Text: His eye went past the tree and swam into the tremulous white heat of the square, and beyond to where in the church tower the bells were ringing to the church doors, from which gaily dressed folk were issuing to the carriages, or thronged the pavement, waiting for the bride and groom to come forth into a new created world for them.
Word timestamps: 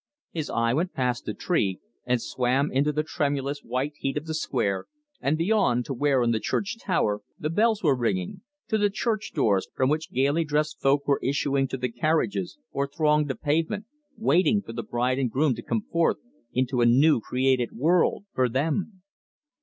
His 0.31 0.49
eye 0.49 0.73
went 0.73 0.93
past 0.93 1.25
the 1.25 1.33
tree 1.35 1.79
and 2.07 2.19
swam 2.19 2.71
into 2.71 2.91
the 2.91 3.03
tremulous 3.03 3.59
white 3.59 3.93
heat 3.99 4.17
of 4.17 4.25
the 4.25 4.33
square, 4.33 4.87
and 5.19 5.37
beyond 5.37 5.85
to 5.85 5.93
where 5.93 6.23
in 6.23 6.31
the 6.31 6.39
church 6.39 6.79
tower 6.79 7.21
the 7.37 7.51
bells 7.51 7.83
were 7.83 7.95
ringing 7.95 8.41
to 8.67 8.79
the 8.79 8.89
church 8.89 9.31
doors, 9.31 9.67
from 9.75 9.89
which 9.91 10.09
gaily 10.11 10.43
dressed 10.43 10.81
folk 10.81 11.07
were 11.07 11.19
issuing 11.21 11.67
to 11.67 11.77
the 11.77 11.91
carriages, 11.91 12.57
or 12.71 12.87
thronged 12.87 13.27
the 13.27 13.35
pavement, 13.35 13.85
waiting 14.17 14.63
for 14.63 14.73
the 14.73 14.81
bride 14.81 15.19
and 15.19 15.29
groom 15.29 15.53
to 15.53 15.61
come 15.61 15.83
forth 15.83 16.17
into 16.51 16.81
a 16.81 16.87
new 16.87 17.19
created 17.21 17.69
world 17.73 18.25
for 18.33 18.49
them. 18.49 19.03